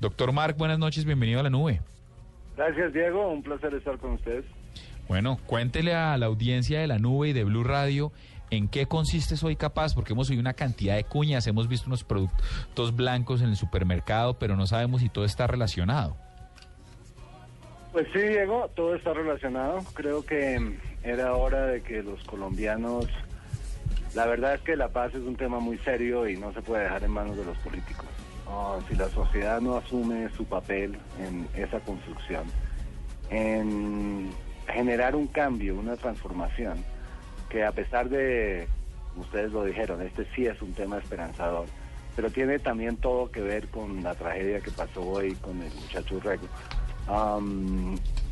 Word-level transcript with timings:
Doctor 0.00 0.32
Marc, 0.32 0.56
buenas 0.56 0.78
noches, 0.78 1.04
bienvenido 1.04 1.40
a 1.40 1.42
la 1.42 1.50
nube. 1.50 1.80
Gracias, 2.56 2.92
Diego, 2.92 3.28
un 3.30 3.42
placer 3.42 3.74
estar 3.74 3.98
con 3.98 4.12
ustedes. 4.12 4.44
Bueno, 5.08 5.38
cuéntele 5.46 5.94
a 5.94 6.16
la 6.18 6.26
audiencia 6.26 6.80
de 6.80 6.86
la 6.86 6.98
nube 6.98 7.28
y 7.28 7.32
de 7.32 7.44
Blue 7.44 7.64
Radio 7.64 8.12
en 8.50 8.68
qué 8.68 8.86
consiste 8.86 9.36
Soy 9.36 9.56
Capaz, 9.56 9.94
porque 9.94 10.12
hemos 10.12 10.30
oído 10.30 10.40
una 10.40 10.54
cantidad 10.54 10.96
de 10.96 11.04
cuñas, 11.04 11.46
hemos 11.46 11.68
visto 11.68 11.86
unos 11.86 12.04
productos 12.04 12.94
blancos 12.94 13.42
en 13.42 13.48
el 13.48 13.56
supermercado, 13.56 14.34
pero 14.34 14.56
no 14.56 14.66
sabemos 14.66 15.00
si 15.00 15.08
todo 15.08 15.24
está 15.24 15.46
relacionado. 15.46 16.16
Pues 17.92 18.06
sí, 18.12 18.20
Diego, 18.20 18.70
todo 18.74 18.94
está 18.94 19.14
relacionado. 19.14 19.82
Creo 19.94 20.24
que 20.24 20.78
era 21.02 21.34
hora 21.34 21.66
de 21.66 21.82
que 21.82 22.02
los 22.02 22.22
colombianos... 22.24 23.06
La 24.14 24.26
verdad 24.26 24.54
es 24.54 24.60
que 24.62 24.76
la 24.76 24.88
paz 24.88 25.14
es 25.14 25.20
un 25.20 25.36
tema 25.36 25.60
muy 25.60 25.78
serio 25.78 26.28
y 26.28 26.36
no 26.36 26.52
se 26.52 26.62
puede 26.62 26.84
dejar 26.84 27.04
en 27.04 27.10
manos 27.10 27.36
de 27.36 27.44
los 27.44 27.56
políticos. 27.58 28.06
Si 28.88 28.94
la 28.94 29.08
sociedad 29.08 29.60
no 29.60 29.76
asume 29.76 30.28
su 30.36 30.44
papel 30.44 30.96
en 31.20 31.48
esa 31.54 31.80
construcción, 31.80 32.44
en 33.30 34.30
generar 34.68 35.16
un 35.16 35.26
cambio, 35.26 35.74
una 35.74 35.96
transformación, 35.96 36.84
que 37.48 37.64
a 37.64 37.72
pesar 37.72 38.08
de, 38.08 38.68
ustedes 39.16 39.52
lo 39.52 39.64
dijeron, 39.64 40.02
este 40.02 40.26
sí 40.34 40.46
es 40.46 40.60
un 40.62 40.72
tema 40.72 40.98
esperanzador, 40.98 41.66
pero 42.14 42.30
tiene 42.30 42.58
también 42.58 42.96
todo 42.96 43.30
que 43.30 43.40
ver 43.40 43.68
con 43.68 44.02
la 44.02 44.14
tragedia 44.14 44.60
que 44.60 44.70
pasó 44.70 45.02
hoy 45.02 45.34
con 45.34 45.60
el 45.62 45.72
muchacho 45.74 46.20
Rego. 46.20 46.46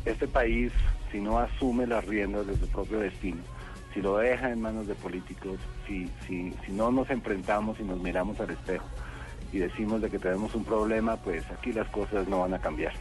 este 0.05 0.27
país, 0.27 0.71
si 1.11 1.19
no 1.19 1.39
asume 1.39 1.87
las 1.87 2.05
riendas 2.05 2.47
de 2.47 2.55
su 2.55 2.67
propio 2.67 2.99
destino, 2.99 3.41
si 3.93 4.01
lo 4.01 4.17
deja 4.17 4.51
en 4.51 4.61
manos 4.61 4.87
de 4.87 4.95
políticos, 4.95 5.57
si, 5.87 6.09
si 6.27 6.71
no 6.71 6.91
nos 6.91 7.09
enfrentamos 7.09 7.79
y 7.79 7.83
nos 7.83 7.99
miramos 7.99 8.39
al 8.39 8.49
espejo 8.49 8.85
y 9.51 9.59
decimos 9.59 10.01
de 10.01 10.09
que 10.09 10.19
tenemos 10.19 10.53
un 10.55 10.63
problema, 10.63 11.17
pues 11.17 11.43
aquí 11.51 11.71
las 11.73 11.87
cosas 11.89 12.27
no 12.27 12.41
van 12.41 12.53
a 12.53 12.59
cambiar. 12.59 12.93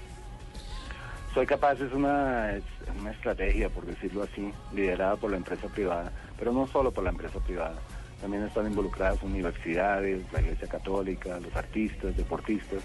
Soy 1.33 1.47
capaz 1.47 1.81
es 1.81 1.93
una, 1.93 2.53
una 3.01 3.11
estrategia, 3.11 3.69
por 3.69 3.85
decirlo 3.87 4.23
así, 4.23 4.53
liderada 4.73 5.17
por 5.17 5.33
la 5.33 5.37
empresa 5.37 5.67
privada, 5.69 6.13
pero 6.39 6.53
no 6.53 6.67
solo 6.69 6.93
por 6.93 7.03
la 7.03 7.11
empresa 7.11 7.41
privada. 7.41 7.75
También 8.21 8.45
están 8.45 8.67
involucradas 8.67 9.23
universidades, 9.23 10.23
la 10.33 10.41
Iglesia 10.41 10.69
Católica, 10.69 11.41
los 11.41 11.55
artistas, 11.57 12.17
deportistas, 12.17 12.83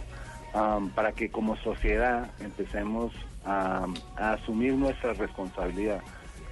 para 0.96 1.12
que 1.12 1.30
como 1.30 1.56
sociedad 1.58 2.32
empecemos 2.40 3.14
a, 3.46 3.86
a 4.18 4.34
asumir 4.34 4.74
nuestra 4.74 5.14
responsabilidad 5.14 6.02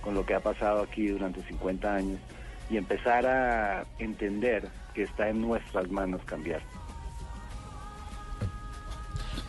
con 0.02 0.14
lo 0.14 0.26
que 0.26 0.36
ha 0.36 0.40
pasado 0.40 0.84
aquí 0.84 1.08
durante 1.08 1.42
50 1.42 1.96
años 1.96 2.20
y 2.70 2.78
empezar 2.78 3.26
a 3.26 3.86
entender 3.98 4.70
que 4.94 5.04
está 5.04 5.30
en 5.30 5.42
nuestras 5.42 5.90
manos 5.90 6.22
cambiar. 6.26 6.62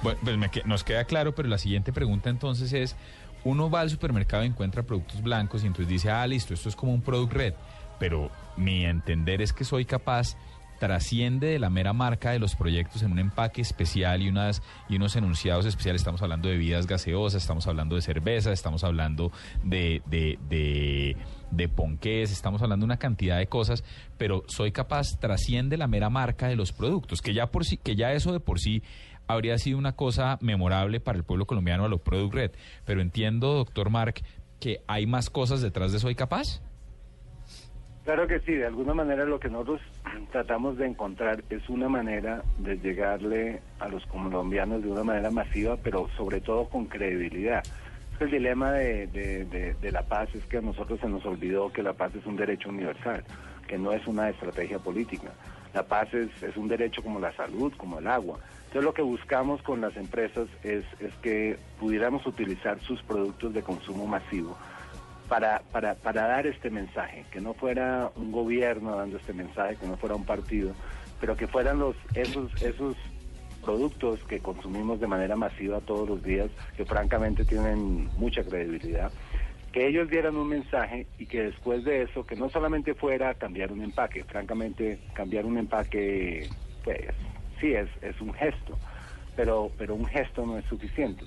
Bueno, 0.03 0.19
pues 0.23 0.67
nos 0.67 0.85
queda 0.85 1.05
claro, 1.05 1.35
pero 1.35 1.49
la 1.49 1.59
siguiente 1.59 1.93
pregunta 1.93 2.31
entonces 2.31 2.73
es, 2.73 2.97
uno 3.45 3.71
va 3.71 3.81
al 3.81 3.91
supermercado 3.91 4.45
y 4.45 4.47
encuentra 4.47 4.83
productos 4.83 5.23
blancos 5.23 5.65
y 5.65 5.67
entonces 5.67 5.89
dice, 5.89 6.11
ah, 6.11 6.27
listo, 6.27 6.55
esto 6.55 6.69
es 6.69 6.77
como 6.77 6.93
un 6.93 7.03
product 7.03 7.33
red, 7.33 7.55
pero 7.99 8.31
mi 8.57 8.85
entender 8.85 9.43
es 9.43 9.53
que 9.53 9.65
soy 9.65 9.85
capaz 9.85 10.37
trasciende 10.79 11.49
de 11.49 11.59
la 11.59 11.71
mera 11.71 11.93
marca 11.93 12.31
de 12.31 12.39
los 12.39 12.55
proyectos 12.55 13.03
en 13.03 13.13
un 13.13 13.19
empaque 13.19 13.61
especial 13.61 14.23
y 14.23 14.29
unas 14.29 14.63
y 14.89 14.97
unos 14.97 15.17
enunciados 15.17 15.67
especiales. 15.67 16.01
Estamos 16.01 16.23
hablando 16.23 16.49
de 16.49 16.55
bebidas 16.55 16.87
gaseosas, 16.87 17.43
estamos 17.43 17.67
hablando 17.67 17.97
de 17.97 18.03
cerveza, 18.03 18.53
estamos 18.53 18.85
hablando 18.85 19.33
de, 19.65 20.03
de, 20.07 20.39
de, 20.49 21.17
de 21.51 22.23
estamos 22.23 22.63
hablando 22.63 22.85
de 22.85 22.93
una 22.93 22.99
cantidad 22.99 23.39
de 23.39 23.49
cosas, 23.49 23.85
pero 24.17 24.45
soy 24.47 24.73
capaz 24.73 25.19
trasciende 25.19 25.77
la 25.77 25.89
mera 25.89 26.11
marca 26.11 26.47
de 26.47 26.57
los 26.57 26.73
productos, 26.73 27.21
que 27.21 27.35
ya 27.35 27.49
por 27.49 27.65
sí, 27.65 27.77
que 27.77 27.97
ya 27.97 28.13
eso 28.13 28.33
de 28.33 28.41
por 28.41 28.61
sí 28.61 28.83
habría 29.29 29.59
sido 29.59 29.79
una 29.79 29.93
cosa 29.93 30.39
memorable 30.41 31.01
para 31.01 31.19
el 31.19 31.25
pueblo 31.25 31.47
colombiano 31.47 31.85
a 31.85 31.89
lo 31.89 31.99
Product 31.99 32.35
Red. 32.35 32.51
Pero 32.85 33.01
entiendo, 33.01 33.55
doctor 33.55 33.91
Mark, 33.91 34.23
que 34.59 34.81
hay 34.89 35.07
más 35.07 35.31
cosas 35.31 35.63
detrás 35.63 35.93
de 35.93 36.01
Soy 36.01 36.15
Capaz. 36.15 36.61
Claro 38.05 38.27
que 38.27 38.41
sí, 38.41 38.55
de 38.55 38.67
alguna 38.67 38.95
manera 38.95 39.27
lo 39.27 39.39
que 39.39 39.51
nosotros 39.51 39.83
tratamos 40.33 40.79
de 40.79 40.87
encontrar 40.87 41.45
es 41.51 41.69
una 41.69 41.91
manera 41.91 42.43
de 42.59 42.79
llegarle 42.79 43.61
a 43.79 43.89
los 43.89 44.05
colombianos 44.07 44.83
de 44.83 44.91
una 44.91 45.05
manera 45.05 45.31
masiva, 45.31 45.77
pero 45.77 46.09
sobre 46.17 46.41
todo 46.41 46.71
con 46.71 46.87
credibilidad. 46.87 47.63
El 48.19 48.31
dilema 48.31 48.73
de, 48.73 49.07
de, 49.79 49.93
la 49.93 50.03
paz 50.03 50.29
es 50.35 50.43
que 50.47 50.57
a 50.57 50.63
nosotros 50.63 50.99
se 51.01 51.09
nos 51.09 51.25
olvidó 51.27 51.71
que 51.71 51.83
la 51.83 51.93
paz 51.93 52.15
es 52.15 52.25
un 52.25 52.37
derecho 52.37 52.71
universal, 52.71 53.23
que 53.69 53.77
no 53.77 53.93
es 53.93 54.05
una 54.07 54.31
estrategia 54.31 54.79
política. 54.79 55.31
La 55.75 55.83
paz 55.83 56.13
es, 56.15 56.43
es 56.43 56.57
un 56.57 56.69
derecho 56.69 57.03
como 57.03 57.21
la 57.21 57.33
salud, 57.33 57.73
como 57.77 57.99
el 57.99 58.07
agua. 58.07 58.39
Entonces 58.69 58.85
lo 58.85 58.93
que 58.93 59.03
buscamos 59.03 59.63
con 59.63 59.81
las 59.81 59.97
empresas 59.97 60.49
es, 60.63 60.85
es 61.01 61.15
que 61.23 61.59
pudiéramos 61.81 62.27
utilizar 62.27 62.79
sus 62.81 63.03
productos 63.03 63.55
de 63.55 63.63
consumo 63.63 64.07
masivo 64.07 64.57
para, 65.29 65.63
para, 65.73 65.95
para 65.95 66.27
dar 66.27 66.47
este 66.47 66.71
mensaje, 66.71 67.25
que 67.31 67.41
no 67.41 67.55
fuera 67.55 68.11
un 68.17 68.33
gobierno 68.33 68.97
dando 68.97 69.19
este 69.19 69.33
mensaje, 69.33 69.77
que 69.77 69.87
no 69.87 69.97
fuera 69.97 70.15
un 70.15 70.25
partido, 70.25 70.75
pero 71.21 71.37
que 71.37 71.47
fueran 71.47 71.79
los 71.79 71.97
esos, 72.15 72.51
esos 72.63 72.97
productos 73.63 74.23
que 74.25 74.41
consumimos 74.41 75.01
de 75.01 75.07
manera 75.07 75.37
masiva 75.37 75.81
todos 75.81 76.09
los 76.09 76.23
días, 76.23 76.51
que 76.77 76.85
francamente 76.85 77.45
tienen 77.45 78.09
mucha 78.17 78.43
credibilidad, 78.43 79.13
que 79.73 79.87
ellos 79.87 80.09
dieran 80.09 80.37
un 80.37 80.49
mensaje 80.49 81.07
y 81.19 81.27
que 81.27 81.43
después 81.43 81.85
de 81.85 82.03
eso, 82.03 82.25
que 82.25 82.37
no 82.37 82.49
solamente 82.49 82.95
fuera 82.95 83.35
cambiar 83.35 83.73
un 83.73 83.83
empaque, 83.83 84.25
francamente 84.25 84.99
cambiar 85.15 85.45
un 85.45 85.59
empaque, 85.59 86.49
pues 86.85 86.99
sí 87.61 87.75
es, 87.75 87.89
es 88.03 88.21
un 88.21 88.33
gesto, 88.33 88.79
pero, 89.37 89.71
pero 89.77 89.95
un 89.95 90.07
gesto 90.07 90.47
no 90.47 90.59
es 90.59 90.65
suficiente. 90.67 91.25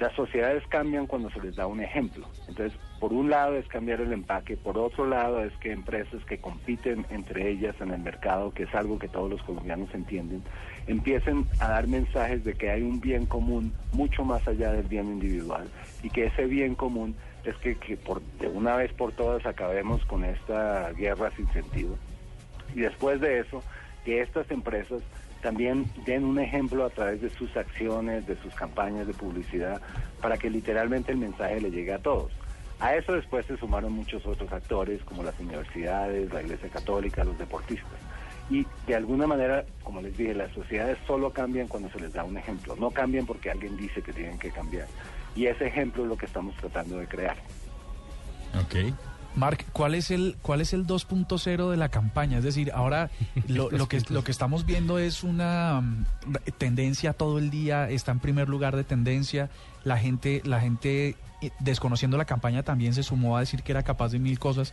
Las 0.00 0.12
sociedades 0.14 0.66
cambian 0.68 1.06
cuando 1.06 1.30
se 1.30 1.40
les 1.40 1.54
da 1.54 1.68
un 1.68 1.80
ejemplo. 1.80 2.26
Entonces, 2.48 2.76
por 2.98 3.12
un 3.12 3.30
lado 3.30 3.54
es 3.54 3.66
cambiar 3.68 4.00
el 4.00 4.12
empaque, 4.12 4.56
por 4.56 4.76
otro 4.76 5.06
lado 5.06 5.44
es 5.44 5.52
que 5.58 5.70
empresas 5.70 6.24
que 6.24 6.38
compiten 6.38 7.06
entre 7.10 7.48
ellas 7.48 7.76
en 7.80 7.92
el 7.92 8.00
mercado, 8.00 8.50
que 8.50 8.64
es 8.64 8.74
algo 8.74 8.98
que 8.98 9.08
todos 9.08 9.30
los 9.30 9.42
colombianos 9.42 9.94
entienden, 9.94 10.42
empiecen 10.88 11.46
a 11.60 11.68
dar 11.68 11.86
mensajes 11.86 12.44
de 12.44 12.54
que 12.54 12.70
hay 12.70 12.82
un 12.82 13.00
bien 13.00 13.26
común 13.26 13.72
mucho 13.92 14.24
más 14.24 14.46
allá 14.48 14.72
del 14.72 14.88
bien 14.88 15.06
individual 15.06 15.68
y 16.02 16.10
que 16.10 16.26
ese 16.26 16.46
bien 16.46 16.74
común 16.74 17.14
es 17.44 17.56
que, 17.56 17.76
que 17.76 17.96
por, 17.96 18.22
de 18.40 18.48
una 18.48 18.76
vez 18.76 18.92
por 18.92 19.12
todas 19.12 19.44
acabemos 19.46 20.04
con 20.06 20.24
esta 20.24 20.92
guerra 20.92 21.30
sin 21.36 21.50
sentido. 21.52 21.96
Y 22.74 22.80
después 22.80 23.20
de 23.20 23.40
eso, 23.40 23.62
que 24.04 24.20
estas 24.20 24.50
empresas 24.50 25.02
también 25.42 25.84
den 26.06 26.24
un 26.24 26.38
ejemplo 26.38 26.84
a 26.86 26.90
través 26.90 27.20
de 27.20 27.28
sus 27.30 27.54
acciones, 27.56 28.26
de 28.26 28.36
sus 28.36 28.54
campañas 28.54 29.06
de 29.06 29.12
publicidad, 29.12 29.80
para 30.22 30.38
que 30.38 30.48
literalmente 30.48 31.12
el 31.12 31.18
mensaje 31.18 31.60
le 31.60 31.70
llegue 31.70 31.92
a 31.92 31.98
todos. 31.98 32.32
A 32.80 32.96
eso 32.96 33.12
después 33.12 33.46
se 33.46 33.56
sumaron 33.58 33.92
muchos 33.92 34.26
otros 34.26 34.50
actores, 34.52 35.02
como 35.04 35.22
las 35.22 35.38
universidades, 35.38 36.32
la 36.32 36.42
Iglesia 36.42 36.68
Católica, 36.70 37.24
los 37.24 37.38
deportistas. 37.38 38.00
Y 38.50 38.66
de 38.86 38.94
alguna 38.94 39.26
manera, 39.26 39.64
como 39.82 40.02
les 40.02 40.16
dije, 40.16 40.34
las 40.34 40.52
sociedades 40.52 40.98
solo 41.06 41.30
cambian 41.32 41.66
cuando 41.66 41.88
se 41.90 42.00
les 42.00 42.12
da 42.12 42.24
un 42.24 42.36
ejemplo, 42.36 42.76
no 42.76 42.90
cambian 42.90 43.24
porque 43.24 43.50
alguien 43.50 43.76
dice 43.76 44.02
que 44.02 44.12
tienen 44.12 44.38
que 44.38 44.50
cambiar. 44.50 44.86
Y 45.34 45.46
ese 45.46 45.66
ejemplo 45.66 46.02
es 46.02 46.08
lo 46.08 46.16
que 46.16 46.26
estamos 46.26 46.54
tratando 46.56 46.98
de 46.98 47.06
crear. 47.06 47.36
Ok. 48.60 48.94
Mark, 49.36 49.64
¿cuál 49.72 49.96
es 49.96 50.12
el 50.12 50.36
cuál 50.42 50.60
es 50.60 50.72
el 50.72 50.86
2.0 50.86 51.70
de 51.70 51.76
la 51.76 51.88
campaña? 51.88 52.38
Es 52.38 52.44
decir, 52.44 52.70
ahora 52.72 53.10
lo, 53.48 53.70
lo, 53.72 53.88
que 53.88 54.00
lo 54.08 54.22
que 54.22 54.30
estamos 54.30 54.64
viendo 54.64 54.98
es 54.98 55.24
una 55.24 55.80
mm, 55.80 56.04
tendencia 56.56 57.12
todo 57.14 57.38
el 57.38 57.50
día, 57.50 57.90
está 57.90 58.12
en 58.12 58.20
primer 58.20 58.48
lugar 58.48 58.76
de 58.76 58.84
tendencia. 58.84 59.50
La 59.82 59.98
gente 59.98 60.40
la 60.44 60.60
gente 60.60 61.16
eh, 61.42 61.50
desconociendo 61.58 62.16
la 62.16 62.26
campaña 62.26 62.62
también 62.62 62.94
se 62.94 63.02
sumó 63.02 63.36
a 63.36 63.40
decir 63.40 63.62
que 63.62 63.72
era 63.72 63.82
capaz 63.82 64.12
de 64.12 64.20
mil 64.20 64.38
cosas. 64.38 64.72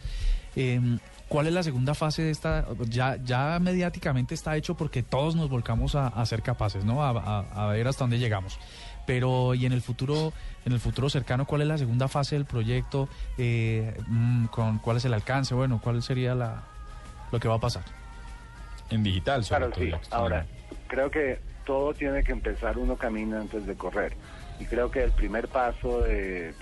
Em, 0.56 1.00
¿Cuál 1.32 1.48
es 1.48 1.54
la 1.54 1.64
segunda 1.64 1.96
fase 1.96 2.24
de 2.24 2.30
esta? 2.30 2.66
Ya, 2.90 3.16
ya 3.24 3.58
mediáticamente 3.62 4.34
está 4.34 4.58
hecho 4.58 4.76
porque 4.76 5.02
todos 5.02 5.34
nos 5.34 5.50
volcamos 5.50 5.96
a, 5.96 6.26
ser 6.26 6.42
capaces, 6.42 6.84
¿no? 6.84 7.06
A, 7.06 7.68
ver 7.68 7.88
hasta 7.88 8.04
dónde 8.04 8.20
llegamos. 8.20 8.60
Pero 9.08 9.56
y 9.56 9.66
en 9.66 9.72
el 9.72 9.82
futuro, 9.82 10.34
en 10.66 10.74
el 10.74 10.82
futuro 10.82 11.10
cercano, 11.10 11.46
¿cuál 11.46 11.62
es 11.62 11.70
la 11.70 11.78
segunda 11.78 12.10
fase 12.10 12.36
del 12.36 12.44
proyecto? 12.44 13.08
Eh, 13.38 13.98
mm, 14.08 14.48
con 14.48 14.80
cuál 14.80 14.98
es 14.98 15.06
el 15.06 15.14
alcance, 15.14 15.56
bueno, 15.56 15.80
cuál 15.82 16.04
sería 16.04 16.36
la 16.36 16.64
lo 17.32 17.40
que 17.40 17.48
va 17.48 17.56
a 17.56 17.60
pasar. 17.60 17.84
En 18.90 19.02
digital, 19.02 19.46
sobre 19.46 19.72
claro, 19.72 20.02
sí. 20.02 20.10
Ahora, 20.12 20.46
creo 20.88 21.10
que 21.10 21.40
todo 21.66 21.94
tiene 21.94 22.26
que 22.26 22.34
empezar 22.34 22.78
uno 22.78 22.98
camino 22.98 23.40
antes 23.40 23.66
de 23.66 23.76
correr. 23.76 24.18
Y 24.62 24.66
creo 24.66 24.92
que 24.92 25.04
el 25.04 25.12
primer 25.12 25.48
paso 25.48 26.02
de, 26.02 26.54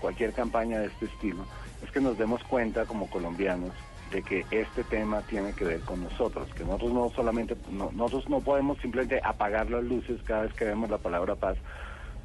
cualquier 0.00 0.32
campaña 0.32 0.80
de 0.80 0.86
este 0.86 1.06
estilo 1.06 1.44
es 1.80 1.92
que 1.92 2.00
nos 2.00 2.18
demos 2.18 2.42
cuenta 2.42 2.86
como 2.86 3.08
colombianos 3.08 3.70
de 4.10 4.22
que 4.22 4.44
este 4.50 4.82
tema 4.82 5.22
tiene 5.22 5.52
que 5.52 5.64
ver 5.64 5.80
con 5.80 6.02
nosotros, 6.02 6.52
que 6.54 6.64
nosotros 6.64 6.92
no 6.92 7.08
solamente, 7.10 7.56
nosotros 7.70 8.28
no 8.28 8.40
podemos 8.40 8.78
simplemente 8.78 9.20
apagar 9.22 9.70
las 9.70 9.84
luces 9.84 10.20
cada 10.24 10.42
vez 10.42 10.54
que 10.54 10.64
vemos 10.64 10.90
la 10.90 10.98
palabra 10.98 11.36
paz, 11.36 11.56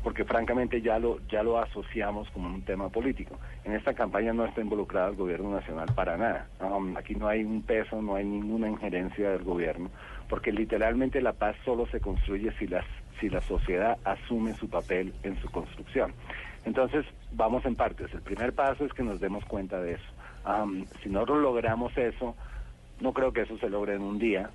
porque 0.01 0.23
francamente 0.25 0.81
ya 0.81 0.97
lo, 0.97 1.19
ya 1.27 1.43
lo 1.43 1.59
asociamos 1.59 2.27
como 2.31 2.47
un 2.47 2.63
tema 2.63 2.89
político. 2.89 3.37
En 3.65 3.73
esta 3.73 3.93
campaña 3.93 4.33
no 4.33 4.45
está 4.45 4.61
involucrado 4.61 5.11
el 5.11 5.17
gobierno 5.17 5.51
nacional 5.51 5.89
para 5.93 6.17
nada. 6.17 6.47
aquí 6.97 7.13
no 7.13 7.27
hay 7.27 7.43
un 7.43 7.61
peso, 7.61 8.01
no 8.01 8.15
hay 8.15 8.25
ninguna 8.25 8.69
injerencia 8.69 9.29
del 9.29 9.43
gobierno 9.43 9.91
porque 10.33 10.51
literalmente 10.51 11.21
la 11.21 11.33
paz 11.33 11.55
solo 11.63 11.85
se 11.87 11.99
construye 11.99 12.51
si 12.57 12.65
las 12.65 12.85
si 13.19 13.29
la 13.29 13.41
sociedad 13.41 13.97
asume 14.03 14.53
su 14.53 14.69
papel 14.69 15.13
en 15.23 15.39
su 15.41 15.49
construcción. 15.49 16.13
Entonces, 16.65 17.05
vamos 17.31 17.65
en 17.65 17.75
partes. 17.75 18.13
El 18.13 18.21
primer 18.21 18.53
paso 18.53 18.85
es 18.85 18.93
que 18.93 19.03
nos 19.03 19.19
demos 19.19 19.43
cuenta 19.45 19.79
de 19.81 19.93
eso. 19.93 20.05
si 21.01 21.09
nosotros 21.09 21.41
logramos 21.41 21.97
eso, 21.97 22.35
no 23.01 23.11
creo 23.11 23.33
que 23.33 23.41
eso 23.41 23.57
se 23.57 23.69
logre 23.69 23.95
en 23.95 24.01
un 24.01 24.17
día. 24.19 24.49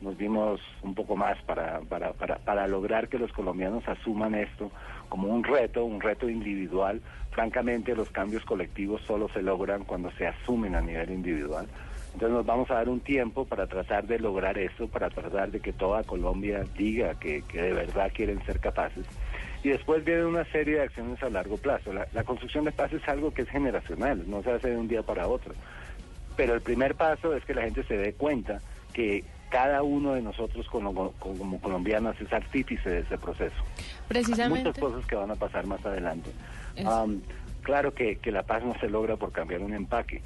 nos 0.00 0.18
dimos 0.18 0.60
un 0.82 0.94
poco 0.94 1.16
más 1.16 1.40
para, 1.42 1.80
para, 1.80 2.12
para, 2.12 2.36
para 2.36 2.68
lograr 2.68 3.08
que 3.08 3.18
los 3.18 3.32
colombianos 3.32 3.86
asuman 3.88 4.34
esto 4.34 4.70
como 5.08 5.28
un 5.28 5.44
reto, 5.44 5.84
un 5.84 6.00
reto 6.00 6.28
individual. 6.28 7.00
Francamente, 7.30 7.96
los 7.96 8.10
cambios 8.10 8.44
colectivos 8.44 9.02
solo 9.02 9.28
se 9.30 9.42
logran 9.42 9.84
cuando 9.84 10.10
se 10.12 10.26
asumen 10.26 10.76
a 10.76 10.80
nivel 10.80 11.10
individual. 11.10 11.66
Entonces 12.14 12.36
nos 12.36 12.46
vamos 12.46 12.70
a 12.70 12.74
dar 12.74 12.88
un 12.88 13.00
tiempo 13.00 13.44
para 13.44 13.66
tratar 13.66 14.06
de 14.06 14.20
lograr 14.20 14.56
eso, 14.56 14.86
para 14.86 15.10
tratar 15.10 15.50
de 15.50 15.60
que 15.60 15.72
toda 15.72 16.04
Colombia 16.04 16.64
diga 16.78 17.14
que, 17.18 17.42
que 17.42 17.60
de 17.60 17.72
verdad 17.72 18.10
quieren 18.14 18.44
ser 18.46 18.60
capaces. 18.60 19.04
Y 19.64 19.70
después 19.70 20.04
viene 20.04 20.24
una 20.24 20.44
serie 20.52 20.76
de 20.76 20.82
acciones 20.82 21.20
a 21.22 21.30
largo 21.30 21.56
plazo. 21.56 21.92
La, 21.92 22.24
construcción 22.24 22.66
de 22.66 22.72
paz 22.72 22.92
es 22.92 23.06
algo 23.08 23.32
que 23.32 23.42
es 23.42 23.48
generacional, 23.48 24.22
no 24.28 24.42
se 24.42 24.52
hace 24.52 24.70
de 24.70 24.76
un 24.76 24.86
día 24.86 25.02
para 25.02 25.26
otro. 25.26 25.54
Pero 26.36 26.54
el 26.54 26.60
primer 26.60 26.94
paso 26.94 27.34
es 27.34 27.44
que 27.44 27.54
la 27.54 27.62
gente 27.62 27.82
se 27.84 27.96
dé 27.96 28.12
cuenta 28.12 28.60
que 28.92 29.24
cada 29.48 29.82
uno 29.82 30.12
de 30.12 30.22
nosotros 30.22 30.68
como, 30.68 31.12
como 31.12 31.60
colombianos 31.60 32.20
es 32.20 32.32
artífice 32.32 32.90
de 32.90 32.98
ese 33.00 33.16
proceso. 33.16 33.56
Precisamente. 34.06 34.58
Hay 34.58 34.64
muchas 34.66 34.80
cosas 34.80 35.06
que 35.06 35.16
van 35.16 35.30
a 35.30 35.36
pasar 35.36 35.66
más 35.66 35.84
adelante. 35.84 36.30
Claro 37.64 37.94
que, 37.94 38.16
que, 38.16 38.30
la 38.30 38.42
paz 38.42 38.62
no 38.62 38.74
se 38.78 38.90
logra 38.90 39.16
por 39.16 39.32
cambiar 39.32 39.62
un 39.62 39.72
empaque, 39.72 40.20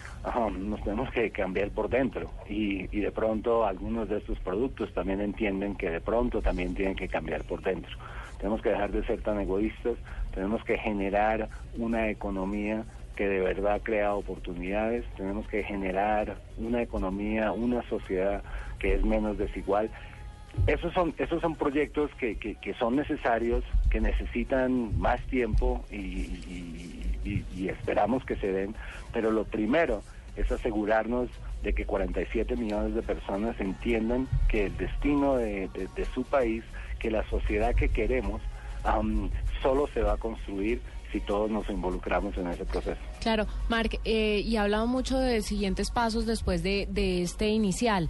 nos 0.59 0.83
tenemos 0.83 1.09
que 1.13 1.31
cambiar 1.31 1.71
por 1.71 1.89
dentro 1.89 2.31
y, 2.49 2.95
y 2.95 3.01
de 3.01 3.13
pronto 3.13 3.65
algunos 3.65 4.09
de 4.09 4.19
estos 4.19 4.41
productos 4.41 4.93
también 4.93 5.21
entienden 5.21 5.77
que 5.77 5.89
de 5.89 6.01
pronto 6.01 6.43
también 6.43 6.75
tienen 6.75 6.97
que 6.97 7.07
cambiar 7.09 7.45
por 7.45 7.63
dentro. 7.63 7.97
Tenemos 8.39 8.61
que 8.61 8.71
dejar 8.71 8.91
de 8.91 9.05
ser 9.05 9.23
tan 9.23 9.41
egoístas, 9.41 9.95
tenemos 10.35 10.65
que 10.65 10.79
generar 10.79 11.49
una 11.77 12.11
economía 12.11 12.85
que 13.15 13.29
de 13.29 13.41
verdad 13.41 13.81
crea 13.83 14.15
oportunidades, 14.15 15.05
tenemos 15.17 15.47
que 15.49 15.65
generar 15.65 16.37
una 16.57 16.83
economía, 16.83 17.51
una 17.53 17.83
sociedad 17.89 18.43
que 18.79 18.95
es 18.95 19.05
menos 19.05 19.39
desigual. 19.39 19.91
Esos 20.67 20.93
son, 20.93 21.15
esos 21.19 21.41
son 21.41 21.57
proyectos 21.57 22.11
que, 22.19 22.37
que, 22.37 22.75
son 22.75 22.97
necesarios, 22.97 23.65
que 23.91 24.01
necesitan 24.01 24.99
más 24.99 25.21
tiempo 25.27 25.85
y, 25.91 26.98
esperamos 27.25 28.25
que 28.25 28.37
se 28.37 28.53
den, 28.53 28.75
pero 29.13 29.31
lo 29.31 29.45
primero 29.45 30.03
es 30.37 30.51
asegurarnos 30.53 31.29
de 31.63 31.73
que 31.73 31.85
47 31.85 32.57
millones 32.57 32.95
de 32.95 33.03
personas 33.03 33.59
entiendan 33.61 34.29
que 34.49 34.67
el 34.67 34.77
destino 34.77 35.37
de, 35.37 35.69
su 36.15 36.23
país, 36.25 36.63
que 36.99 37.11
la 37.11 37.29
sociedad 37.29 37.75
que 37.75 37.89
queremos, 37.89 38.41
solo 39.63 39.89
se 39.93 40.03
va 40.03 40.13
a 40.13 40.17
construir 40.17 40.81
si 41.13 41.21
todos 41.21 41.51
nos 41.51 41.69
involucramos 41.71 42.37
en 42.37 42.49
ese 42.49 42.65
proceso. 42.65 43.01
Claro, 43.21 43.47
Mark, 43.69 43.99
eh, 44.05 44.43
y 44.45 44.57
hablado 44.57 44.87
mucho 44.87 45.19
de 45.19 45.41
siguientes 45.43 45.91
pasos 45.91 46.27
después 46.27 46.63
de, 46.63 46.87
de 46.91 47.23
este 47.23 47.49
inicial. 47.49 48.09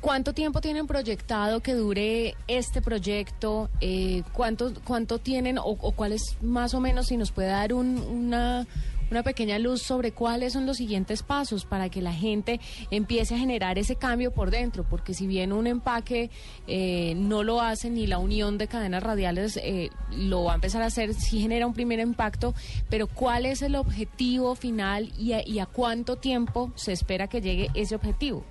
¿Cuánto 0.00 0.32
tiempo 0.32 0.60
tienen 0.60 0.86
proyectado 0.86 1.58
que 1.60 1.74
dure 1.74 2.36
este 2.46 2.80
proyecto? 2.80 3.68
Eh, 3.80 4.22
¿cuánto, 4.32 4.72
¿Cuánto 4.84 5.18
tienen 5.18 5.58
o, 5.58 5.64
o 5.64 5.92
cuál 5.92 6.12
es 6.12 6.36
más 6.40 6.72
o 6.74 6.80
menos, 6.80 7.08
si 7.08 7.16
nos 7.16 7.32
puede 7.32 7.48
dar 7.48 7.74
una, 7.74 8.64
una 9.10 9.24
pequeña 9.24 9.58
luz 9.58 9.82
sobre 9.82 10.12
cuáles 10.12 10.52
son 10.52 10.66
los 10.66 10.76
siguientes 10.76 11.24
pasos 11.24 11.64
para 11.64 11.88
que 11.88 12.00
la 12.00 12.12
gente 12.12 12.60
empiece 12.92 13.34
a 13.34 13.38
generar 13.38 13.76
ese 13.76 13.96
cambio 13.96 14.30
por 14.32 14.52
dentro, 14.52 14.84
porque 14.88 15.14
si 15.14 15.26
bien 15.26 15.52
un 15.52 15.66
empaque 15.66 16.30
eh, 16.68 17.14
no 17.16 17.42
lo 17.42 17.60
hace 17.60 17.90
ni 17.90 18.06
la 18.06 18.18
unión 18.18 18.56
de 18.56 18.68
cadenas 18.68 19.02
radiales 19.02 19.58
eh, 19.60 19.90
lo 20.12 20.44
va 20.44 20.52
a 20.52 20.54
empezar 20.54 20.82
a 20.82 20.86
hacer, 20.86 21.12
sí 21.12 21.40
genera 21.40 21.66
un 21.66 21.74
primer 21.74 21.98
impacto, 21.98 22.54
pero 22.88 23.08
¿cuál 23.08 23.46
es 23.46 23.62
el 23.62 23.74
objetivo 23.74 24.54
final 24.54 25.12
y 25.18 25.34
y 25.48 25.58
a 25.58 25.66
cuánto 25.66 26.16
tiempo 26.16 26.72
se 26.76 26.92
espera 26.92 27.26
que 27.28 27.40
llegue 27.40 27.68
ese 27.74 27.94
objetivo? 27.94 28.44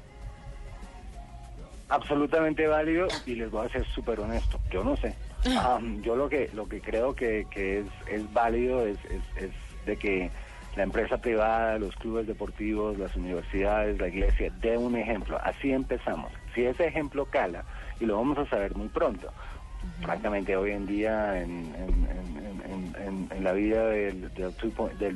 absolutamente 1.89 2.67
válido 2.67 3.07
y 3.25 3.35
les 3.35 3.49
voy 3.49 3.65
a 3.65 3.69
ser 3.69 3.85
súper 3.85 4.19
honesto. 4.19 4.59
Yo 4.71 4.83
no 4.83 4.95
sé. 4.97 5.15
Um, 5.45 6.01
yo 6.01 6.15
lo 6.15 6.27
que 6.27 6.49
lo 6.53 6.67
que 6.67 6.81
creo 6.81 7.15
que, 7.15 7.47
que 7.49 7.79
es, 7.79 7.85
es 8.09 8.33
válido 8.33 8.85
es, 8.85 8.97
es, 9.05 9.51
de 9.85 9.97
que 9.97 10.29
la 10.75 10.83
empresa 10.83 11.17
privada, 11.17 11.79
los 11.79 11.95
clubes 11.95 12.27
deportivos, 12.27 12.97
las 12.97 13.15
universidades, 13.15 13.99
la 13.99 14.09
iglesia, 14.09 14.51
dé 14.61 14.77
un 14.77 14.95
ejemplo. 14.95 15.39
Así 15.43 15.71
empezamos. 15.71 16.31
Si 16.53 16.65
ese 16.65 16.87
ejemplo 16.87 17.25
cala, 17.25 17.63
y 17.99 18.05
lo 18.05 18.17
vamos 18.17 18.37
a 18.37 18.49
saber 18.49 18.75
muy 18.75 18.89
pronto, 18.89 19.27
uh 19.27 20.01
-huh. 20.01 20.05
francamente 20.05 20.55
hoy 20.55 20.71
en 20.71 20.85
día 20.85 21.41
en, 21.41 21.73
en, 21.75 22.95
en, 23.01 23.29
en 23.31 23.43
la 23.43 23.53
vida 23.53 23.87
del, 23.87 24.21
del 24.33 24.51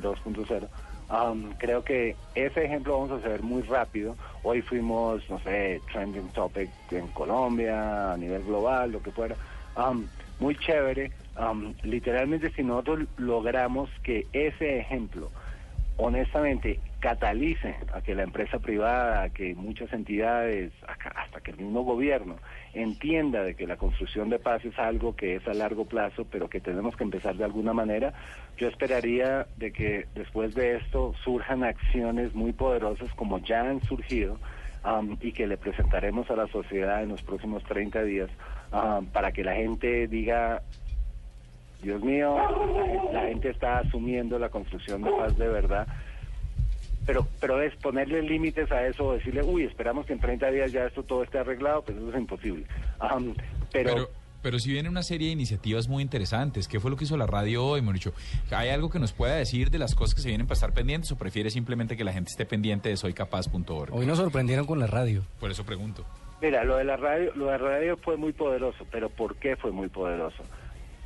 2.0, 0.02 0.68
Um, 1.12 1.52
creo 1.58 1.84
que 1.84 2.16
ese 2.34 2.64
ejemplo 2.64 2.94
vamos 2.98 3.12
a 3.12 3.16
hacer 3.16 3.42
muy 3.42 3.60
rápido. 3.62 4.16
Hoy 4.44 4.62
fuimos, 4.62 5.22
no 5.28 5.38
sé, 5.40 5.82
trending 5.92 6.30
topic 6.30 6.70
en 6.90 7.08
Colombia, 7.08 8.12
a 8.12 8.16
nivel 8.16 8.42
global, 8.44 8.92
lo 8.92 9.02
que 9.02 9.12
fuera. 9.12 9.36
Um, 9.76 10.08
muy 10.38 10.56
chévere. 10.56 11.12
Um, 11.36 11.74
literalmente, 11.82 12.50
si 12.56 12.62
nosotros 12.62 13.00
logramos 13.18 13.90
que 14.02 14.26
ese 14.32 14.78
ejemplo, 14.78 15.30
honestamente, 15.98 16.80
catalice 17.02 17.74
a 17.92 18.00
que 18.00 18.14
la 18.14 18.22
empresa 18.22 18.60
privada, 18.60 19.24
a 19.24 19.30
que 19.30 19.56
muchas 19.56 19.92
entidades, 19.92 20.72
hasta 20.86 21.40
que 21.40 21.50
el 21.50 21.56
mismo 21.56 21.82
gobierno 21.82 22.36
entienda 22.74 23.42
de 23.42 23.56
que 23.56 23.66
la 23.66 23.76
construcción 23.76 24.30
de 24.30 24.38
paz 24.38 24.64
es 24.64 24.78
algo 24.78 25.16
que 25.16 25.34
es 25.34 25.48
a 25.48 25.52
largo 25.52 25.84
plazo, 25.84 26.24
pero 26.30 26.48
que 26.48 26.60
tenemos 26.60 26.96
que 26.96 27.02
empezar 27.02 27.34
de 27.34 27.42
alguna 27.42 27.72
manera, 27.72 28.14
yo 28.56 28.68
esperaría 28.68 29.48
de 29.56 29.72
que 29.72 30.06
después 30.14 30.54
de 30.54 30.76
esto 30.76 31.12
surjan 31.24 31.64
acciones 31.64 32.36
muy 32.36 32.52
poderosas 32.52 33.12
como 33.14 33.40
ya 33.40 33.62
han 33.62 33.82
surgido 33.82 34.38
um, 34.84 35.16
y 35.20 35.32
que 35.32 35.48
le 35.48 35.56
presentaremos 35.56 36.30
a 36.30 36.36
la 36.36 36.46
sociedad 36.46 37.02
en 37.02 37.08
los 37.08 37.22
próximos 37.22 37.64
30 37.64 38.04
días 38.04 38.30
um, 38.72 39.06
para 39.06 39.32
que 39.32 39.42
la 39.42 39.56
gente 39.56 40.06
diga, 40.06 40.62
Dios 41.82 42.00
mío, 42.00 42.36
la 43.12 43.22
gente 43.22 43.50
está 43.50 43.80
asumiendo 43.80 44.38
la 44.38 44.50
construcción 44.50 45.02
de 45.02 45.10
paz 45.10 45.36
de 45.36 45.48
verdad 45.48 45.88
pero 47.06 47.26
pero 47.40 47.60
es 47.60 47.74
ponerle 47.76 48.22
límites 48.22 48.70
a 48.70 48.86
eso 48.86 49.12
decirle, 49.12 49.42
uy, 49.42 49.64
esperamos 49.64 50.06
que 50.06 50.12
en 50.12 50.20
30 50.20 50.50
días 50.50 50.72
ya 50.72 50.86
esto 50.86 51.02
todo 51.02 51.22
esté 51.22 51.38
arreglado, 51.38 51.82
pues 51.82 51.96
eso 51.96 52.10
es 52.10 52.16
imposible. 52.16 52.66
pero, 53.72 54.10
pero, 54.42 54.58
si 54.58 54.72
viene 54.72 54.88
una 54.88 55.02
serie 55.02 55.28
de 55.28 55.32
iniciativas 55.32 55.88
muy 55.88 56.02
interesantes, 56.02 56.68
¿qué 56.68 56.80
fue 56.80 56.90
lo 56.90 56.96
que 56.96 57.04
hizo 57.04 57.16
la 57.16 57.26
radio 57.26 57.64
hoy, 57.64 57.82
Mauricio? 57.82 58.12
¿Hay 58.50 58.68
algo 58.70 58.90
que 58.90 58.98
nos 58.98 59.12
pueda 59.12 59.34
decir 59.34 59.70
de 59.70 59.78
las 59.78 59.94
cosas 59.94 60.14
que 60.14 60.20
se 60.20 60.28
vienen 60.28 60.46
para 60.46 60.54
estar 60.54 60.72
pendientes 60.72 61.10
o 61.12 61.18
prefiere 61.18 61.50
simplemente 61.50 61.96
que 61.96 62.04
la 62.04 62.12
gente 62.12 62.30
esté 62.30 62.46
pendiente 62.46 62.88
de 62.88 62.96
soycapaz.org? 62.96 63.94
Hoy 63.94 64.06
nos 64.06 64.18
sorprendieron 64.18 64.66
con 64.66 64.78
la 64.78 64.86
radio. 64.86 65.22
Por 65.40 65.50
eso 65.50 65.64
pregunto. 65.64 66.04
Mira, 66.40 66.64
lo 66.64 66.76
de 66.76 66.84
la 66.84 66.96
radio, 66.96 67.32
lo 67.36 67.46
de 67.46 67.52
la 67.52 67.58
radio 67.58 67.96
fue 67.96 68.16
muy 68.16 68.32
poderoso, 68.32 68.84
pero 68.90 69.08
¿por 69.08 69.36
qué 69.36 69.54
fue 69.54 69.70
muy 69.70 69.88
poderoso? 69.88 70.42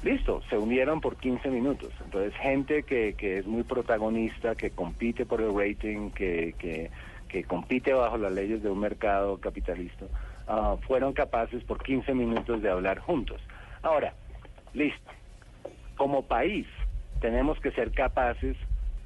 Listo, 0.03 0.43
se 0.49 0.57
unieron 0.57 1.01
por 1.01 1.17
15 1.17 1.49
minutos. 1.51 1.93
Entonces, 2.05 2.35
gente 2.37 2.83
que, 2.83 3.15
que 3.15 3.39
es 3.39 3.47
muy 3.47 3.63
protagonista, 3.63 4.55
que 4.55 4.71
compite 4.71 5.27
por 5.27 5.41
el 5.41 5.55
rating, 5.55 6.11
que, 6.11 6.55
que, 6.59 6.91
compite 7.47 7.93
bajo 7.93 8.17
las 8.17 8.33
leyes 8.33 8.63
de 8.63 8.71
un 8.71 8.79
mercado 8.79 9.37
capitalista, 9.39 10.07
ah, 10.49 10.77
fueron 10.87 11.13
capaces 11.13 11.63
por 11.65 11.83
15 11.83 12.15
minutos 12.15 12.63
de 12.63 12.71
hablar 12.71 12.99
juntos. 13.01 13.43
Ahora, 13.83 14.15
listo. 14.73 15.11
Como 15.97 16.23
país, 16.23 16.67
tenemos 17.21 17.61
que 17.61 17.73
ser 17.73 17.93
capaces 17.93 18.57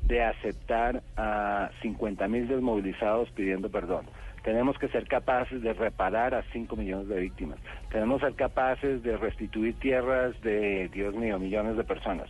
de 0.02 0.23
aceptar 0.23 1.02
a 1.16 1.70
50 1.82 2.28
mil 2.28 2.49
desmovilizados 2.49 3.30
pidiendo 3.30 3.70
perdón. 3.70 4.06
Tenemos 4.42 4.78
que 4.78 4.88
ser 4.88 5.06
capaces 5.06 5.62
de 5.62 5.73
reparar 5.73 6.35
a 6.35 6.42
5 6.52 6.76
millones 6.76 7.09
de 7.09 7.20
víctimas. 7.20 7.59
Tenemos 7.90 8.20
que 8.20 8.26
ser 8.28 8.37
capaces 8.37 9.02
de 9.02 9.16
restituir 9.16 9.75
tierras 9.75 10.40
de, 10.42 10.88
Dios 10.88 11.14
mío, 11.14 11.38
millones 11.38 11.76
de 11.76 11.85
personas. 11.85 12.28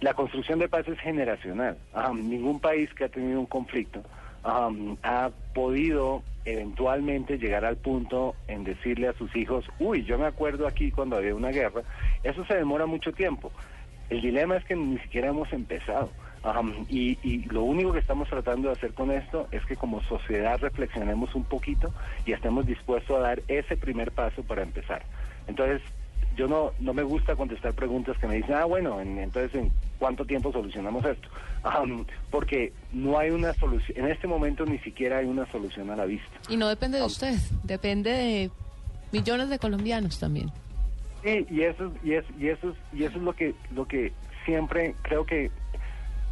La 0.00 0.12
construcción 0.14 0.58
de 0.58 0.68
paz 0.68 0.86
es 0.88 0.98
generacional. 1.00 1.78
ningún 2.14 2.60
país 2.60 2.92
que 2.94 3.04
ha 3.04 3.08
tenido 3.08 3.40
un 3.40 3.46
conflicto 3.46 4.02
ha 5.02 5.30
podido 5.54 6.22
eventualmente 6.44 7.38
llegar 7.38 7.64
al 7.64 7.76
punto 7.76 8.36
en 8.46 8.62
decirle 8.62 9.08
a 9.08 9.12
sus 9.14 9.34
hijos, 9.34 9.64
uy, 9.80 10.04
yo 10.04 10.18
me 10.18 10.26
acuerdo 10.26 10.68
aquí 10.68 10.92
cuando 10.92 11.16
había 11.16 11.34
una 11.34 11.50
guerra. 11.50 11.82
Eso 12.22 12.44
se 12.44 12.54
demora 12.54 12.86
mucho 12.86 13.12
tiempo. 13.12 13.50
El 14.08 14.20
dilema 14.20 14.56
es 14.56 14.64
que 14.64 14.76
ni 14.76 14.98
siquiera 14.98 15.28
hemos 15.28 15.52
empezado 15.52 16.10
y, 16.88 17.44
lo 17.50 17.62
único 17.62 17.92
que 17.92 17.98
estamos 17.98 18.28
tratando 18.28 18.68
de 18.68 18.74
hacer 18.74 18.92
con 18.94 19.10
esto 19.10 19.48
es 19.50 19.64
que 19.66 19.76
como 19.76 20.02
sociedad 20.02 20.58
reflexionemos 20.60 21.34
un 21.34 21.44
poquito 21.44 21.92
y 22.24 22.32
estemos 22.32 22.66
dispuestos 22.66 23.16
a 23.16 23.20
dar 23.20 23.42
ese 23.48 23.76
primer 23.76 24.12
paso 24.12 24.42
para 24.42 24.62
empezar. 24.62 25.02
Entonces, 25.46 25.82
yo 26.36 26.46
no, 26.46 26.72
no 26.80 26.92
me 26.92 27.02
gusta 27.02 27.34
contestar 27.34 27.72
preguntas 27.74 28.16
que 28.18 28.26
me 28.26 28.36
dicen, 28.36 28.54
ah, 28.54 28.64
bueno, 28.64 29.00
entonces, 29.00 29.54
¿en 29.54 29.72
cuánto 29.98 30.24
tiempo 30.24 30.52
solucionamos 30.52 31.04
esto? 31.04 31.28
porque 32.30 32.72
no 32.92 33.18
hay 33.18 33.30
una 33.30 33.52
solución, 33.54 33.98
en 33.98 34.08
este 34.08 34.28
momento 34.28 34.64
ni 34.64 34.78
siquiera 34.78 35.18
hay 35.18 35.26
una 35.26 35.50
solución 35.50 35.90
a 35.90 35.96
la 35.96 36.04
vista. 36.04 36.30
Y 36.48 36.56
no 36.56 36.68
depende 36.68 36.98
de 36.98 37.04
usted, 37.04 37.34
depende 37.64 38.10
de 38.10 38.50
millones 39.10 39.48
de 39.48 39.58
colombianos 39.58 40.20
también. 40.20 40.52
Sí, 41.24 41.44
y 41.50 41.62
eso, 41.62 41.92
y 42.04 42.12
eso, 42.12 42.28
y 42.38 42.48
eso, 42.48 42.76
y 42.92 43.02
eso 43.02 43.16
es 43.16 43.24
lo 43.24 43.32
que, 43.32 43.54
lo 43.74 43.88
que 43.88 44.12
siempre 44.44 44.94
creo 45.02 45.26
que 45.26 45.50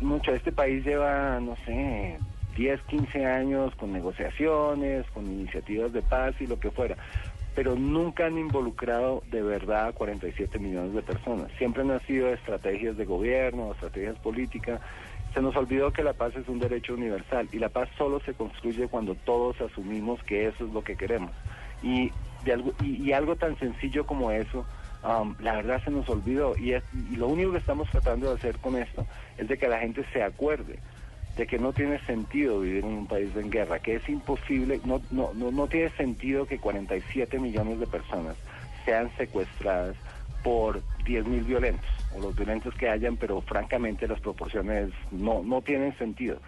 mucho 0.00 0.34
este 0.34 0.52
país 0.52 0.84
lleva, 0.84 1.38
no 1.40 1.56
sé, 1.64 2.18
10, 2.56 2.80
15 2.82 3.26
años 3.26 3.74
con 3.76 3.92
negociaciones, 3.92 5.06
con 5.10 5.26
iniciativas 5.26 5.92
de 5.92 6.02
paz 6.02 6.34
y 6.40 6.46
lo 6.46 6.58
que 6.58 6.70
fuera, 6.70 6.96
pero 7.54 7.76
nunca 7.76 8.26
han 8.26 8.38
involucrado 8.38 9.22
de 9.30 9.42
verdad 9.42 9.88
a 9.88 9.92
47 9.92 10.58
millones 10.58 10.94
de 10.94 11.02
personas. 11.02 11.50
Siempre 11.58 11.82
han 11.82 12.00
sido 12.06 12.28
estrategias 12.28 12.96
de 12.96 13.04
gobierno, 13.04 13.72
estrategias 13.72 14.18
políticas. 14.18 14.80
Se 15.32 15.40
nos 15.40 15.56
olvidó 15.56 15.92
que 15.92 16.02
la 16.02 16.12
paz 16.12 16.34
es 16.36 16.48
un 16.48 16.58
derecho 16.58 16.94
universal 16.94 17.48
y 17.52 17.58
la 17.58 17.68
paz 17.68 17.88
solo 17.96 18.20
se 18.20 18.34
construye 18.34 18.88
cuando 18.88 19.14
todos 19.14 19.60
asumimos 19.60 20.22
que 20.24 20.46
eso 20.46 20.66
es 20.66 20.72
lo 20.72 20.82
que 20.82 20.96
queremos. 20.96 21.30
Y, 21.82 22.12
de 22.44 22.52
algo, 22.52 22.72
y, 22.82 23.12
algo 23.12 23.36
tan 23.36 23.58
sencillo 23.58 24.06
como 24.06 24.30
eso, 24.30 24.64
um, 25.04 25.34
la 25.40 25.56
verdad 25.56 25.82
se 25.84 25.90
nos 25.90 26.08
olvidó. 26.08 26.56
Y, 26.56 26.74
y 26.74 27.16
lo 27.16 27.28
único 27.28 27.52
que 27.52 27.58
estamos 27.58 27.88
tratando 27.90 28.28
de 28.28 28.34
hacer 28.36 28.58
con 28.58 28.76
esto 28.76 29.06
es 29.38 29.48
de 29.48 29.58
que 29.58 29.68
la 29.68 29.78
gente 29.78 30.04
se 30.12 30.22
acuerde 30.22 30.78
de 31.36 31.46
que 31.46 31.58
no 31.58 31.72
tiene 31.72 31.98
sentido 32.06 32.60
vivir 32.60 32.84
en 32.84 32.90
un 32.90 33.06
país 33.06 33.30
en 33.36 33.50
guerra, 33.50 33.80
que 33.80 33.96
es 33.96 34.08
imposible, 34.08 34.80
no, 34.84 35.00
no, 35.10 35.32
no, 35.34 35.50
no 35.50 35.66
tiene 35.66 35.90
sentido 35.90 36.46
que 36.46 36.58
47 36.58 37.38
millones 37.40 37.80
de 37.80 37.86
personas 37.86 38.36
sean 38.84 39.10
secuestradas 39.16 39.96
por 40.44 40.82
10 41.04 41.26
mil 41.26 41.42
violentos, 41.42 41.88
o 42.14 42.20
los 42.20 42.36
violentos 42.36 42.74
que 42.74 42.88
hayan, 42.88 43.16
pero 43.16 43.40
francamente 43.40 44.06
las 44.06 44.20
proporciones 44.20 44.90
no, 45.10 45.42
no 45.42 45.62
tienen 45.62 45.96
sentido. 45.98 46.38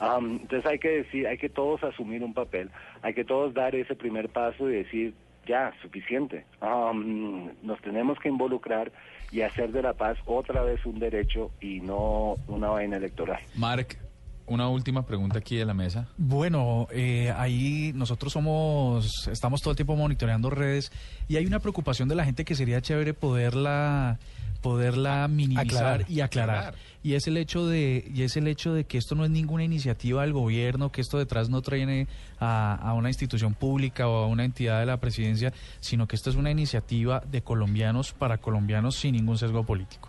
entonces 0.00 0.66
hay 0.70 0.78
que 0.78 0.90
decir, 0.90 1.26
hay 1.26 1.38
que 1.38 1.48
todos 1.48 1.82
asumir 1.82 2.22
un 2.22 2.34
papel, 2.34 2.70
hay 3.00 3.14
que 3.14 3.24
todos 3.24 3.54
dar 3.54 3.74
ese 3.74 3.94
primer 3.94 4.28
paso 4.28 4.68
y 4.68 4.74
decir, 4.74 5.14
ya, 5.46 5.72
suficiente. 5.82 6.46
nos 6.60 7.80
tenemos 7.82 8.18
que 8.18 8.28
involucrar 8.28 8.92
y 9.30 9.42
hacer 9.42 9.72
de 9.72 9.82
la 9.82 9.92
paz 9.94 10.18
otra 10.26 10.62
vez 10.62 10.84
un 10.86 10.98
derecho 10.98 11.50
y 11.60 11.80
no 11.80 12.34
una 12.46 12.68
vaina 12.68 12.96
electoral. 12.96 13.40
Mark, 13.56 13.98
una 14.46 14.68
última 14.68 15.06
pregunta 15.06 15.38
aquí 15.38 15.56
de 15.56 15.64
la 15.64 15.74
mesa. 15.74 16.08
Bueno, 16.16 16.86
eh, 16.92 17.32
ahí 17.36 17.92
nosotros 17.94 18.32
somos, 18.32 19.28
estamos 19.28 19.62
todo 19.62 19.72
el 19.72 19.76
tiempo 19.76 19.96
monitoreando 19.96 20.50
redes 20.50 20.92
y 21.28 21.36
hay 21.36 21.46
una 21.46 21.60
preocupación 21.60 22.08
de 22.08 22.14
la 22.14 22.24
gente 22.24 22.44
que 22.44 22.54
sería 22.54 22.80
chévere 22.80 23.14
poderla 23.14 24.18
poderla 24.60 25.28
minimizar 25.28 26.06
y 26.08 26.20
aclarar. 26.20 26.74
Y 27.04 27.14
es 27.14 27.28
el 27.28 27.36
hecho 27.36 27.66
de 27.66 28.10
y 28.12 28.22
es 28.22 28.36
el 28.36 28.48
hecho 28.48 28.74
de 28.74 28.84
que 28.84 28.98
esto 28.98 29.14
no 29.14 29.24
es 29.24 29.30
ninguna 29.30 29.62
iniciativa 29.62 30.22
del 30.22 30.32
gobierno, 30.32 30.90
que 30.90 31.02
esto 31.02 31.18
detrás 31.18 31.50
no 31.50 31.60
trae 31.60 32.08
a, 32.40 32.74
a 32.74 32.94
una 32.94 33.10
institución 33.10 33.54
pública 33.54 34.08
o 34.08 34.24
a 34.24 34.26
una 34.26 34.44
entidad 34.44 34.80
de 34.80 34.86
la 34.86 34.96
presidencia, 34.96 35.52
sino 35.80 36.08
que 36.08 36.16
esto 36.16 36.30
es 36.30 36.36
una 36.36 36.50
iniciativa 36.50 37.20
de 37.30 37.42
colombianos 37.42 38.12
para 38.12 38.38
colombianos 38.38 38.96
sin 38.96 39.14
ningún 39.14 39.38
sesgo 39.38 39.64
político. 39.64 40.08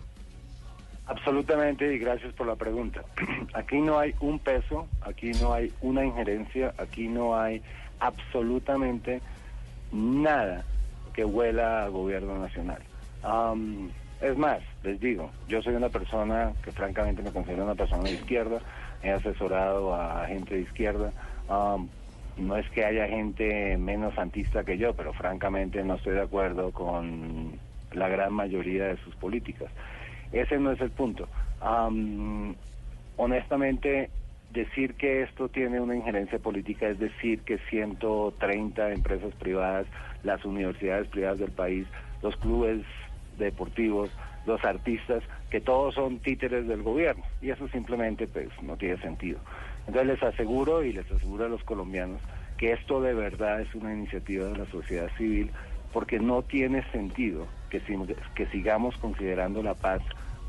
Absolutamente, 1.06 1.94
y 1.94 1.98
gracias 1.98 2.32
por 2.32 2.48
la 2.48 2.56
pregunta. 2.56 3.02
Aquí 3.54 3.78
no 3.78 3.98
hay 3.98 4.14
un 4.20 4.38
peso, 4.40 4.88
aquí 5.02 5.30
no 5.40 5.52
hay 5.52 5.72
una 5.80 6.04
injerencia, 6.04 6.74
aquí 6.78 7.06
no 7.06 7.38
hay 7.38 7.62
absolutamente 8.00 9.20
nada 9.92 10.64
que 11.14 11.24
huela 11.24 11.84
a 11.84 11.88
gobierno 11.88 12.38
nacional. 12.38 12.82
Es 14.20 14.36
más, 14.36 14.60
les 14.82 14.98
digo, 15.00 15.30
yo 15.48 15.60
soy 15.62 15.74
una 15.74 15.88
persona 15.88 16.52
que 16.64 16.72
francamente 16.72 17.22
me 17.22 17.32
considero 17.32 17.64
una 17.64 17.74
persona 17.74 18.04
de 18.04 18.12
izquierda, 18.12 18.60
he 19.02 19.10
asesorado 19.10 19.94
a 19.94 20.26
gente 20.26 20.54
de 20.54 20.62
izquierda. 20.62 21.12
no 22.36 22.56
es 22.56 22.68
que 22.70 22.84
haya 22.84 23.06
gente 23.08 23.76
menos 23.76 24.14
santista 24.14 24.64
que 24.64 24.78
yo, 24.78 24.94
pero 24.94 25.12
francamente 25.12 25.82
no 25.84 25.94
estoy 25.94 26.14
de 26.14 26.22
acuerdo 26.22 26.70
con 26.72 27.58
la 27.92 28.08
gran 28.08 28.32
mayoría 28.32 28.86
de 28.86 28.96
sus 28.98 29.14
políticas. 29.16 29.70
Ese 30.32 30.58
no 30.58 30.72
es 30.72 30.80
el 30.80 30.90
punto. 30.90 31.28
honestamente, 33.16 34.10
decir 34.52 34.94
que 34.94 35.22
esto 35.22 35.48
tiene 35.48 35.80
una 35.80 35.96
injerencia 35.96 36.38
política 36.38 36.88
es 36.88 36.98
decir 36.98 37.40
que 37.42 37.58
130 37.70 38.92
empresas 38.92 39.34
privadas, 39.34 39.86
las 40.22 40.44
universidades 40.44 41.08
privadas 41.08 41.38
del 41.38 41.50
país, 41.50 41.86
los 42.22 42.36
clubes 42.36 42.82
deportivos, 43.38 44.10
los 44.44 44.64
artistas, 44.64 45.22
que 45.50 45.60
todos 45.60 45.94
son 45.94 46.20
títeres 46.20 46.66
del 46.66 46.82
gobierno. 46.82 47.24
Y 47.40 47.50
eso 47.50 47.68
simplemente 47.68 48.26
pues 48.26 48.48
no 48.62 48.76
tiene 48.76 48.96
sentido. 48.98 49.38
Entonces 49.86 50.06
les 50.06 50.22
aseguro 50.22 50.82
y 50.82 50.92
les 50.92 51.10
aseguro 51.10 51.46
a 51.46 51.48
los 51.48 51.62
colombianos 51.64 52.20
que 52.56 52.72
esto 52.72 53.00
de 53.00 53.14
verdad 53.14 53.60
es 53.60 53.74
una 53.74 53.92
iniciativa 53.92 54.46
de 54.46 54.58
la 54.58 54.66
sociedad 54.66 55.10
civil 55.16 55.50
porque 55.92 56.18
no 56.18 56.42
tiene 56.42 56.82
sentido 56.90 57.46
que, 57.70 57.80
que 58.34 58.46
sigamos 58.46 58.96
considerando 58.96 59.62
la 59.62 59.74
paz 59.74 60.02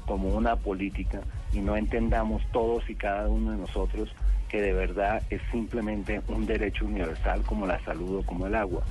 como 0.06 0.30
una 0.30 0.56
política 0.56 1.22
y 1.54 1.60
no 1.60 1.76
entendamos 1.76 2.42
todos 2.52 2.90
y 2.90 2.96
cada 2.96 3.28
uno 3.28 3.52
de 3.52 3.58
nosotros 3.58 4.14
que 4.50 4.62
de 4.62 4.74
verdad 4.74 5.22
es 5.30 5.42
simplemente 5.52 6.22
un 6.28 6.46
derecho 6.46 6.86
universal 6.86 7.44
como 7.44 7.68
la 7.68 7.80
salud 7.84 8.20
o 8.20 8.24
como 8.24 8.48
el 8.48 8.56
agua. 8.56 8.84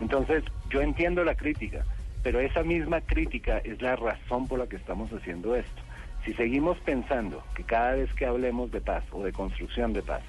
Entonces, 0.00 0.42
yo 0.70 0.80
entiendo 0.80 1.24
la 1.24 1.36
crítica, 1.36 1.84
pero 2.24 2.40
esa 2.40 2.64
misma 2.64 3.00
crítica 3.02 3.58
es 3.58 3.80
la 3.80 3.94
razón 3.94 4.48
por 4.48 4.58
la 4.58 4.66
que 4.66 4.76
estamos 4.76 5.12
haciendo 5.12 5.54
esto. 5.54 5.82
Si 6.24 6.32
seguimos 6.32 6.78
pensando 6.78 7.44
que 7.54 7.62
cada 7.62 7.92
vez 7.92 8.12
que 8.14 8.26
hablemos 8.26 8.72
de 8.72 8.80
paz 8.80 9.04
o 9.12 9.22
de 9.22 9.32
construcción 9.32 9.92
de 9.92 10.02
paz, 10.02 10.22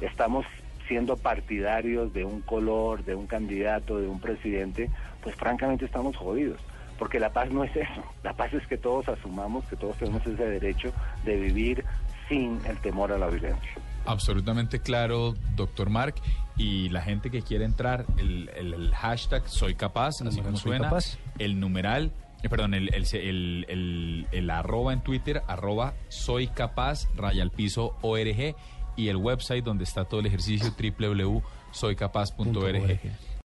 estamos 0.00 0.44
siendo 0.88 1.16
partidarios 1.16 2.12
de 2.12 2.24
un 2.24 2.40
color, 2.40 3.04
de 3.04 3.14
un 3.14 3.28
candidato, 3.28 3.98
de 3.98 4.08
un 4.08 4.18
presidente, 4.18 4.90
pues 5.22 5.36
francamente 5.36 5.84
estamos 5.84 6.16
jodidos 6.16 6.60
porque 7.02 7.18
la 7.18 7.32
paz 7.32 7.50
no 7.50 7.64
es 7.64 7.74
eso. 7.74 8.02
La 8.22 8.32
paz 8.32 8.54
es 8.54 8.64
que 8.68 8.78
todos 8.78 9.08
asumamos 9.08 9.64
que 9.64 9.74
todos 9.74 9.96
tenemos 9.96 10.24
ese 10.24 10.44
derecho 10.44 10.92
de 11.24 11.34
vivir 11.34 11.84
sin 12.28 12.60
el 12.64 12.78
temor 12.78 13.10
a 13.10 13.18
la 13.18 13.26
violencia. 13.26 13.72
Absolutamente 14.06 14.78
claro, 14.78 15.34
doctor 15.56 15.90
Mark. 15.90 16.14
Y 16.56 16.88
la 16.90 17.02
gente 17.02 17.30
que 17.30 17.42
quiere 17.42 17.64
entrar, 17.64 18.06
el, 18.18 18.92
hashtag 18.94 19.48
soy 19.48 19.74
capaz, 19.74 20.22
así 20.22 20.40
como 20.40 20.56
suena, 20.56 20.92
el 21.38 21.58
numeral, 21.58 22.12
eh, 22.42 22.48
perdón, 22.48 22.74
el, 22.74 22.92
el, 22.92 24.26
el, 24.30 24.50
arroba 24.50 24.92
en 24.92 25.00
Twitter, 25.00 25.42
arroba 25.46 25.94
soy 26.08 26.48
capaz, 26.48 27.08
raya 27.16 27.42
al 27.42 27.50
piso 27.50 27.96
ORG, 28.02 28.54
y 28.96 29.08
el 29.08 29.16
website 29.16 29.64
donde 29.64 29.84
está 29.84 30.04
todo 30.04 30.20
el 30.20 30.26
ejercicio, 30.26 30.74
www.soycapaz.org. 30.78 33.00